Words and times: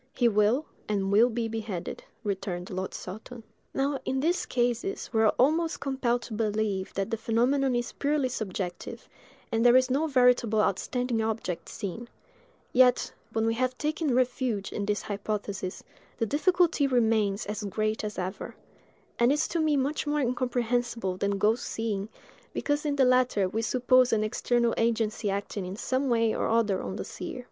"He 0.15 0.27
will, 0.27 0.65
and 0.89 1.11
will 1.11 1.29
be 1.29 1.47
beheaded," 1.47 2.03
returned 2.23 2.71
Lord 2.71 2.95
Saltoun. 2.95 3.43
Now, 3.71 3.99
in 4.03 4.19
these 4.19 4.47
cases 4.47 5.11
we 5.13 5.21
are 5.21 5.29
almost 5.37 5.79
compelled 5.79 6.23
to 6.23 6.33
believe 6.33 6.91
that 6.95 7.11
the 7.11 7.17
phenomenon 7.17 7.75
is 7.75 7.91
purely 7.91 8.27
subjective, 8.29 9.07
and 9.51 9.63
there 9.63 9.75
is 9.75 9.91
no 9.91 10.07
veritable 10.07 10.59
outstanding 10.59 11.21
object 11.21 11.69
seen; 11.69 12.09
yet, 12.73 13.13
when 13.31 13.45
we 13.45 13.53
have 13.53 13.77
taken 13.77 14.15
refuge 14.15 14.73
in 14.73 14.87
this 14.87 15.03
hypothesis, 15.03 15.83
the 16.17 16.25
difficulty 16.25 16.87
remains 16.87 17.45
as 17.45 17.63
great 17.65 18.03
as 18.03 18.17
ever; 18.17 18.55
and 19.19 19.31
is 19.31 19.47
to 19.49 19.59
me 19.59 19.77
much 19.77 20.07
more 20.07 20.19
incomprehensible 20.21 21.15
than 21.15 21.37
ghost 21.37 21.63
seeing, 21.65 22.09
because 22.55 22.87
in 22.87 22.95
the 22.95 23.05
latter 23.05 23.47
we 23.47 23.61
suppose 23.61 24.11
an 24.11 24.23
external 24.23 24.73
agency 24.77 25.29
acting 25.29 25.63
in 25.63 25.75
some 25.75 26.09
way 26.09 26.33
or 26.33 26.47
other 26.49 26.81
on 26.81 26.95
the 26.95 27.05
seer. 27.05 27.39